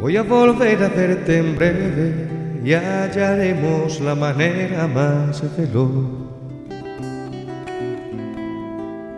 [0.00, 2.28] Voy a volver a verte en breve
[2.64, 6.24] y hallaremos la manera más veloz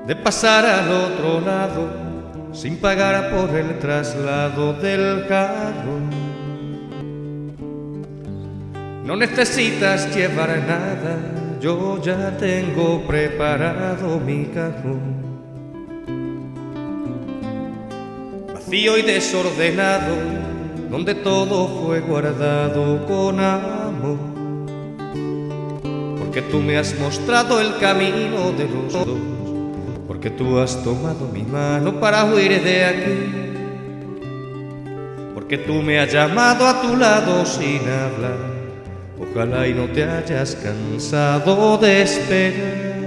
[0.06, 2.06] de pasar al otro lado
[2.52, 5.98] sin pagar por el traslado del carro.
[9.04, 11.18] No necesitas llevar nada,
[11.60, 15.16] yo ya tengo preparado mi cajón.
[18.54, 20.14] Vacío y desordenado,
[20.90, 24.18] donde todo fue guardado con amor.
[26.18, 29.18] Porque tú me has mostrado el camino de los dos,
[30.06, 33.32] porque tú has tomado mi mano para huir de aquí.
[35.34, 38.38] Porque tú me has llamado a tu lado sin hablar,
[39.20, 43.05] ojalá y no te hayas cansado de esperar.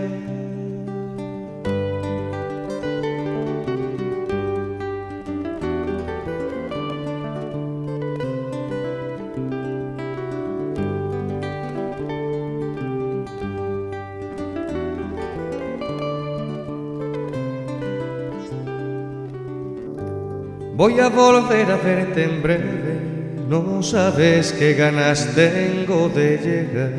[20.79, 23.01] Voy a volver a verte en breve,
[23.49, 26.93] no sabes qué ganas tengo de llegar.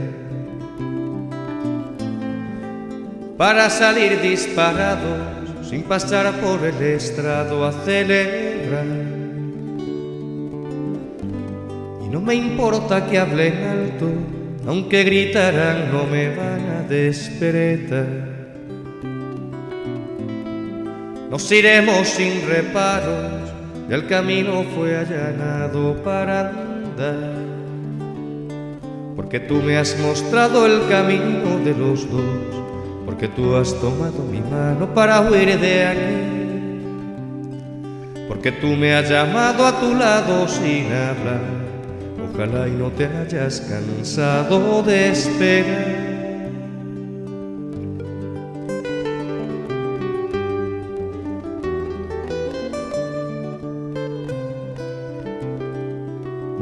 [3.38, 8.84] Para salir disparados, sin pasar por el estrado a celebrar.
[12.04, 14.10] Y no me importa que hablen alto,
[14.66, 18.28] aunque gritarán no me van a despertar.
[21.30, 22.46] Nos iremos sin
[23.90, 27.50] reparos el camino fue allanado para andar.
[29.16, 32.24] Porque tú me has mostrado el camino de los dos,
[33.04, 36.26] porque tú has tomado mi mano para huir de aquí.
[38.28, 41.40] Porque tú me has llamado a tu lado sin hablar,
[42.32, 46.19] ojalá y no te hayas cansado de esperar.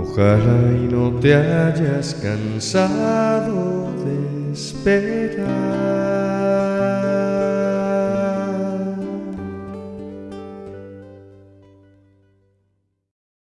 [0.00, 6.27] Ojalá y no te hayas cansado de esperar.